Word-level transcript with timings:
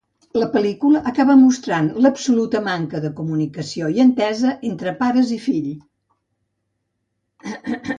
La 0.43 0.45
pel·lícula 0.53 1.01
acaba 1.11 1.35
mostrant 1.41 1.91
l'absoluta 2.05 2.63
manca 2.69 3.03
de 3.05 3.13
comunicació 3.21 3.93
i 3.99 4.05
entesa 4.07 4.57
entre 4.75 4.99
pares 5.05 5.39
i 5.41 5.43
fill. 5.49 5.73